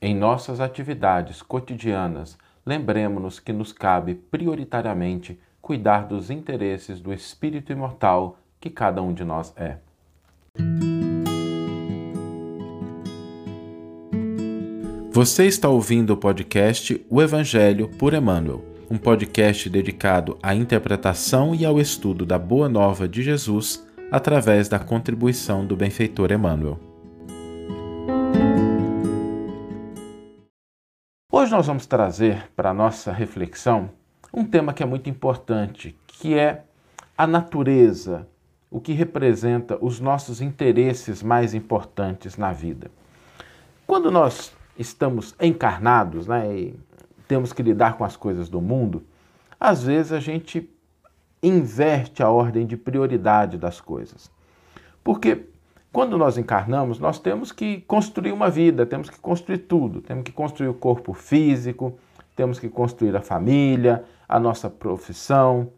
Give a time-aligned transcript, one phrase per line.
[0.00, 8.38] Em nossas atividades cotidianas, lembremos-nos que nos cabe prioritariamente cuidar dos interesses do espírito imortal
[8.60, 9.78] que cada um de nós é.
[15.10, 21.66] Você está ouvindo o podcast O Evangelho por Emmanuel, um podcast dedicado à interpretação e
[21.66, 26.87] ao estudo da Boa Nova de Jesus através da contribuição do benfeitor Emmanuel.
[31.48, 33.88] Hoje nós vamos trazer para a nossa reflexão
[34.30, 36.64] um tema que é muito importante, que é
[37.16, 38.28] a natureza,
[38.70, 42.90] o que representa os nossos interesses mais importantes na vida.
[43.86, 46.80] Quando nós estamos encarnados né, e
[47.26, 49.02] temos que lidar com as coisas do mundo,
[49.58, 50.68] às vezes a gente
[51.42, 54.30] inverte a ordem de prioridade das coisas.
[55.02, 55.46] Porque
[55.98, 60.00] quando nós encarnamos, nós temos que construir uma vida, temos que construir tudo.
[60.00, 61.98] Temos que construir o corpo físico,
[62.36, 65.72] temos que construir a família, a nossa profissão,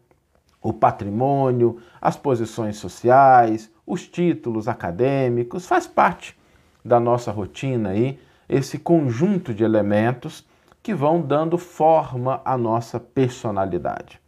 [0.61, 6.37] o patrimônio, as posições sociais, os títulos acadêmicos, faz parte
[6.85, 10.47] da nossa rotina aí, esse conjunto de elementos
[10.83, 14.21] que vão dando forma à nossa personalidade.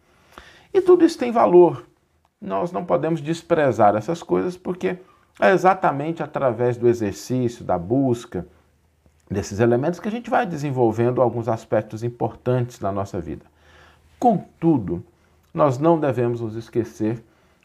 [0.73, 1.86] E tudo isso tem valor.
[2.42, 4.98] Nós não podemos desprezar essas coisas porque
[5.39, 8.45] é exatamente através do exercício, da busca
[9.30, 13.45] desses elementos que a gente vai desenvolvendo alguns aspectos importantes na nossa vida.
[14.20, 15.03] Contudo,
[15.53, 17.23] nós não devemos nos esquecer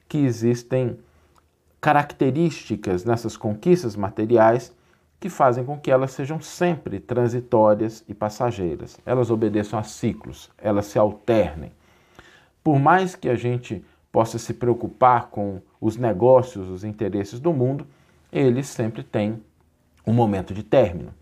[0.08, 0.98] que existem
[1.80, 4.74] características nessas conquistas materiais
[5.20, 8.98] que fazem com que elas sejam sempre transitórias e passageiras.
[9.04, 11.72] Elas obedeçam a ciclos, elas se alternem.
[12.62, 13.84] Por mais que a gente
[14.18, 17.86] possa se preocupar com os negócios, os interesses do mundo,
[18.32, 19.40] eles sempre têm
[20.04, 21.14] um momento de término.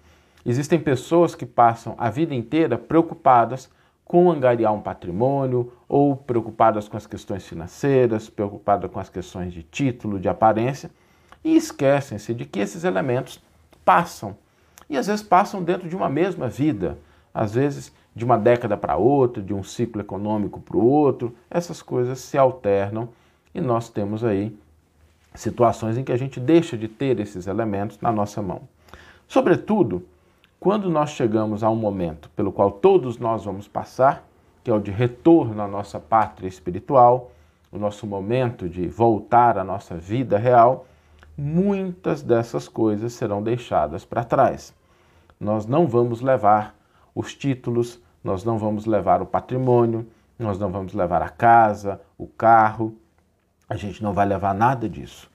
[0.46, 3.70] Existem pessoas que passam a vida inteira preocupadas
[4.02, 9.62] com angariar um patrimônio ou preocupadas com as questões financeiras, preocupadas com as questões de
[9.62, 10.90] título, de aparência,
[11.44, 13.42] e esquecem-se de que esses elementos
[13.84, 14.38] passam.
[14.88, 16.96] E às vezes passam dentro de uma mesma vida,
[17.36, 21.82] às vezes de uma década para outra, de um ciclo econômico para o outro, essas
[21.82, 23.10] coisas se alternam
[23.54, 24.58] e nós temos aí
[25.34, 28.62] situações em que a gente deixa de ter esses elementos na nossa mão.
[29.28, 30.02] Sobretudo,
[30.58, 34.26] quando nós chegamos a um momento pelo qual todos nós vamos passar,
[34.64, 37.32] que é o de retorno à nossa pátria espiritual,
[37.70, 40.86] o nosso momento de voltar à nossa vida real,
[41.36, 44.74] muitas dessas coisas serão deixadas para trás.
[45.38, 46.75] Nós não vamos levar
[47.16, 50.06] os títulos, nós não vamos levar o patrimônio,
[50.38, 52.94] nós não vamos levar a casa, o carro,
[53.66, 55.30] a gente não vai levar nada disso.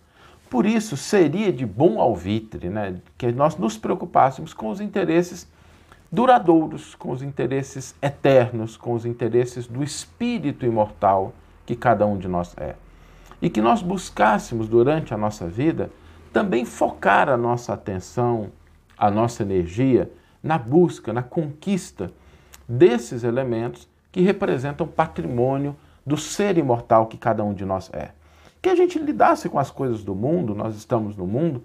[0.48, 5.50] Por isso, seria de bom alvitre né, que nós nos preocupássemos com os interesses
[6.12, 11.34] duradouros, com os interesses eternos, com os interesses do espírito imortal
[11.66, 12.76] que cada um de nós é.
[13.42, 15.90] E que nós buscássemos durante a nossa vida
[16.32, 18.52] também focar a nossa atenção,
[18.96, 20.12] a nossa energia
[20.44, 22.12] na busca, na conquista
[22.68, 25.76] desses elementos que representam patrimônio
[26.06, 28.12] do ser imortal que cada um de nós é.
[28.62, 31.64] Que a gente lidasse com as coisas do mundo, nós estamos no mundo,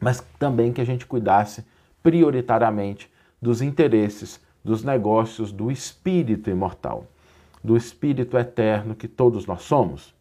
[0.00, 1.64] mas também que a gente cuidasse
[2.02, 7.06] prioritariamente dos interesses, dos negócios do espírito imortal,
[7.62, 10.14] do espírito eterno que todos nós somos.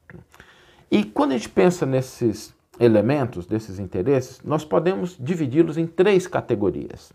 [0.90, 7.13] E quando a gente pensa nesses elementos, desses interesses, nós podemos dividi-los em três categorias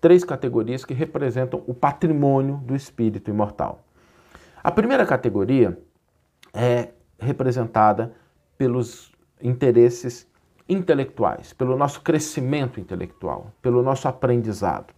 [0.00, 3.84] três categorias que representam o patrimônio do espírito imortal.
[4.62, 5.78] A primeira categoria
[6.52, 8.14] é representada
[8.56, 10.26] pelos interesses
[10.68, 14.92] intelectuais, pelo nosso crescimento intelectual, pelo nosso aprendizado.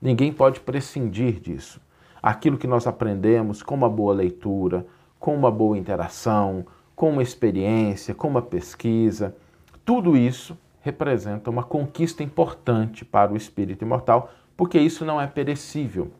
[0.00, 1.80] Ninguém pode prescindir disso.
[2.22, 4.86] Aquilo que nós aprendemos com uma boa leitura,
[5.20, 6.66] com uma boa interação,
[6.96, 9.36] com uma experiência, com uma pesquisa,
[9.84, 16.12] tudo isso representa uma conquista importante para o espírito imortal, porque isso não é perecível.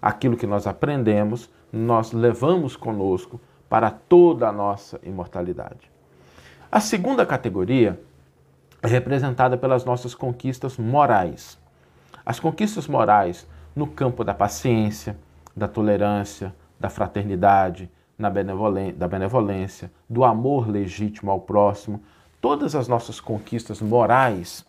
[0.00, 5.90] Aquilo que nós aprendemos, nós levamos conosco para toda a nossa imortalidade.
[6.70, 7.98] A segunda categoria
[8.82, 11.58] é representada pelas nossas conquistas morais.
[12.24, 15.16] As conquistas morais no campo da paciência,
[15.56, 18.28] da tolerância, da fraternidade, da
[19.08, 22.02] benevolência, do amor legítimo ao próximo,
[22.40, 24.64] Todas as nossas conquistas morais,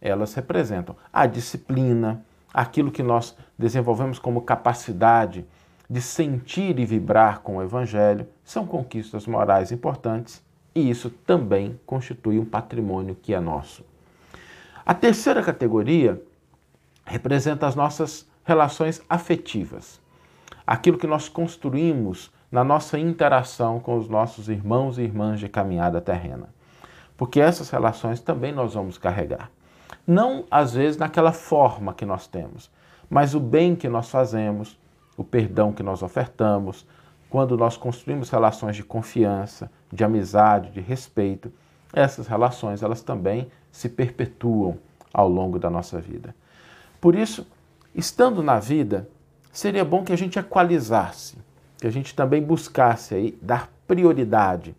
[0.00, 5.46] elas representam a disciplina, aquilo que nós desenvolvemos como capacidade
[5.88, 10.42] de sentir e vibrar com o Evangelho, são conquistas morais importantes
[10.74, 13.84] e isso também constitui um patrimônio que é nosso.
[14.84, 16.20] A terceira categoria
[17.06, 20.00] representa as nossas relações afetivas,
[20.66, 26.00] aquilo que nós construímos na nossa interação com os nossos irmãos e irmãs de caminhada
[26.00, 26.48] terrena.
[27.16, 29.50] Porque essas relações também nós vamos carregar.
[30.06, 32.70] Não às vezes naquela forma que nós temos,
[33.08, 34.78] mas o bem que nós fazemos,
[35.16, 36.86] o perdão que nós ofertamos,
[37.30, 41.52] quando nós construímos relações de confiança, de amizade, de respeito,
[41.92, 44.78] essas relações elas também se perpetuam
[45.12, 46.34] ao longo da nossa vida.
[47.00, 47.46] Por isso,
[47.94, 49.08] estando na vida,
[49.52, 51.36] seria bom que a gente equalizasse,
[51.78, 54.74] que a gente também buscasse aí dar prioridade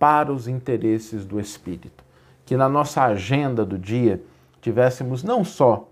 [0.00, 2.02] para os interesses do espírito,
[2.46, 4.22] que na nossa agenda do dia
[4.62, 5.90] tivéssemos não só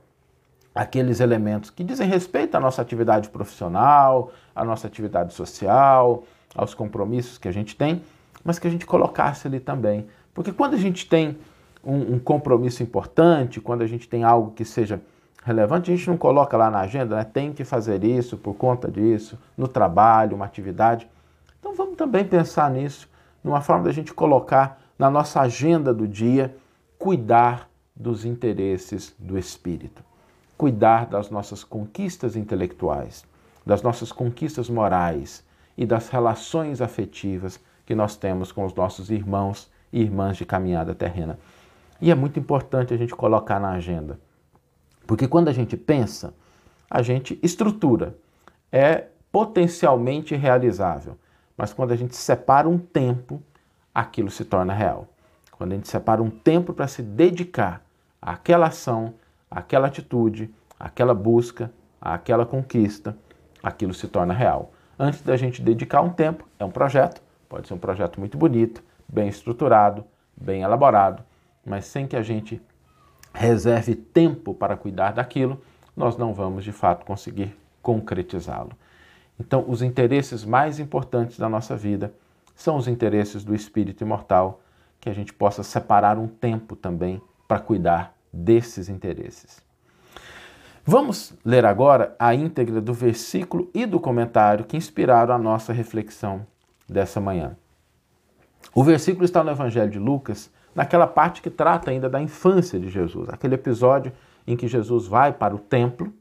[0.75, 6.25] aqueles elementos que dizem respeito à nossa atividade profissional, à nossa atividade social,
[6.55, 8.01] aos compromissos que a gente tem,
[8.43, 10.07] mas que a gente colocasse ali também.
[10.33, 11.37] Porque quando a gente tem
[11.85, 15.03] um, um compromisso importante, quando a gente tem algo que seja
[15.45, 17.25] relevante, a gente não coloca lá na agenda, né?
[17.25, 21.07] tem que fazer isso por conta disso, no trabalho, uma atividade.
[21.61, 23.07] Então vamos também pensar nisso,
[23.43, 26.57] numa forma da gente colocar na nossa agenda do dia,
[26.99, 30.03] cuidar dos interesses do espírito,
[30.57, 33.25] cuidar das nossas conquistas intelectuais,
[33.65, 35.45] das nossas conquistas morais
[35.77, 40.95] e das relações afetivas que nós temos com os nossos irmãos e irmãs de caminhada
[40.95, 41.39] terrena.
[42.01, 44.19] E é muito importante a gente colocar na agenda.
[45.07, 46.35] Porque quando a gente pensa,
[46.91, 48.17] a gente estrutura.
[48.71, 51.17] É potencialmente realizável.
[51.59, 53.43] Mas quando a gente separa um tempo,
[53.93, 55.09] aquilo se torna real.
[55.51, 57.85] Quando a gente separa um tempo para se dedicar
[58.23, 59.15] àquela ação,
[59.51, 63.19] àquela atitude, àquela busca, àquela conquista,
[63.61, 64.73] aquilo se torna real.
[64.97, 68.81] Antes da gente dedicar um tempo, é um projeto, pode ser um projeto muito bonito,
[69.09, 70.05] bem estruturado,
[70.37, 71.25] bem elaborado,
[71.67, 72.63] mas sem que a gente
[73.35, 75.61] reserve tempo para cuidar daquilo,
[75.97, 78.71] nós não vamos de fato conseguir concretizá-lo.
[79.39, 82.13] Então, os interesses mais importantes da nossa vida
[82.55, 84.61] são os interesses do espírito imortal,
[85.01, 89.63] que a gente possa separar um tempo também para cuidar desses interesses.
[90.85, 96.47] Vamos ler agora a íntegra do versículo e do comentário que inspiraram a nossa reflexão
[96.89, 97.57] dessa manhã.
[98.75, 102.89] O versículo está no Evangelho de Lucas, naquela parte que trata ainda da infância de
[102.89, 104.13] Jesus, aquele episódio
[104.47, 106.13] em que Jesus vai para o templo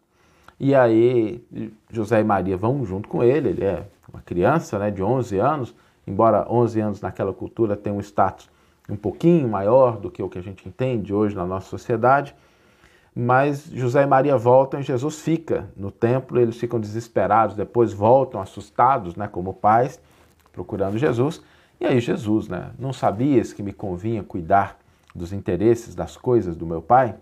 [0.60, 1.44] e aí
[1.90, 5.76] José e Maria vão junto com ele, ele é uma criança né, de 11 anos,
[6.06, 8.50] embora 11 anos naquela cultura tenha um status
[8.90, 12.34] um pouquinho maior do que o que a gente entende hoje na nossa sociedade,
[13.14, 18.40] mas José e Maria voltam e Jesus fica no templo, eles ficam desesperados, depois voltam
[18.40, 20.00] assustados, né, como pais,
[20.54, 21.42] procurando Jesus,
[21.80, 22.72] e aí Jesus, né?
[22.80, 24.80] Não sabias que me convinha cuidar
[25.14, 27.16] dos interesses das coisas do meu Pai?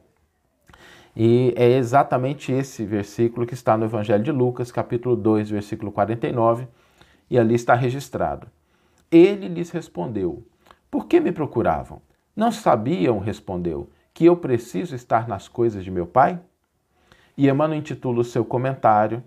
[1.16, 6.68] E é exatamente esse versículo que está no Evangelho de Lucas, capítulo 2, versículo 49,
[7.30, 8.48] e ali está registrado.
[9.10, 10.44] Ele lhes respondeu:
[10.92, 12.02] Por que me procuravam?
[12.36, 16.38] Não sabiam, respondeu, que eu preciso estar nas coisas de meu Pai?
[17.38, 19.24] E Emmanuel intitula o seu comentário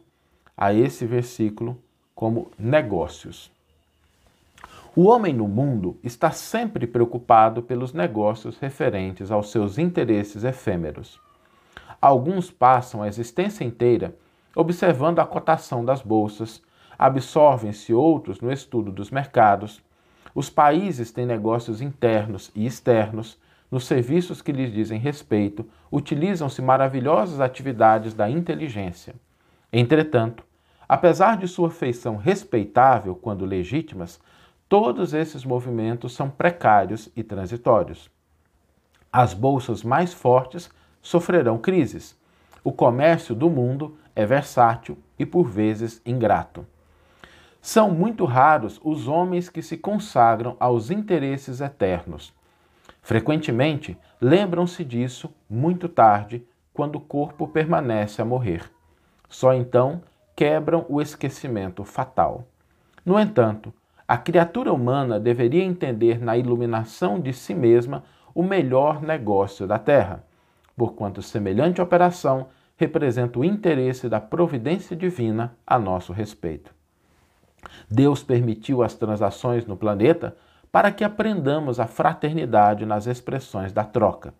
[0.55, 1.79] a esse versículo
[2.15, 3.51] como Negócios.
[4.95, 11.21] O homem no mundo está sempre preocupado pelos negócios referentes aos seus interesses efêmeros.
[12.01, 14.15] Alguns passam a existência inteira
[14.57, 16.61] observando a cotação das bolsas,
[16.99, 19.81] absorvem-se outros no estudo dos mercados.
[20.35, 23.39] Os países têm negócios internos e externos.
[23.71, 29.15] Nos serviços que lhes dizem respeito, utilizam-se maravilhosas atividades da inteligência.
[29.73, 30.43] Entretanto,
[30.89, 34.19] apesar de sua feição respeitável quando legítimas,
[34.69, 38.11] Todos esses movimentos são precários e transitórios.
[39.11, 40.69] As bolsas mais fortes
[41.03, 42.17] sofrerão crises.
[42.63, 46.67] O comércio do mundo é versátil e por vezes ingrato.
[47.61, 52.33] São muito raros os homens que se consagram aos interesses eternos.
[53.03, 58.71] Frequentemente lembram-se disso muito tarde, quando o corpo permanece a morrer.
[59.29, 60.03] Só então
[60.37, 62.47] quebram o esquecimento fatal.
[63.05, 63.75] No entanto,
[64.07, 70.25] a criatura humana deveria entender na iluminação de si mesma o melhor negócio da Terra,
[70.79, 76.73] porquanto semelhante operação representa o interesse da providência divina a nosso respeito.
[77.91, 80.37] Deus permitiu as transações no planeta
[80.71, 84.33] para que aprendamos a fraternidade nas expressões da troca.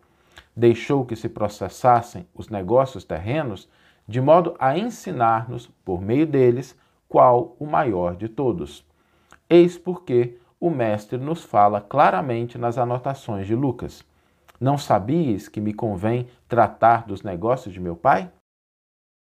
[0.55, 3.67] Deixou que se processassem os negócios terrenos
[4.07, 6.75] de modo a ensinar-nos, por meio deles,
[7.07, 8.85] qual o maior de todos.
[9.49, 14.03] Eis porque o Mestre nos fala claramente nas anotações de Lucas.
[14.59, 18.29] Não sabias que me convém tratar dos negócios de meu pai?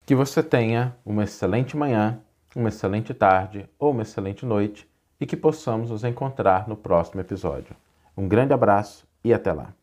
[0.06, 2.20] Que você tenha uma excelente manhã,
[2.56, 7.76] uma excelente tarde ou uma excelente noite e que possamos nos encontrar no próximo episódio.
[8.16, 9.74] Um grande abraço e até lá!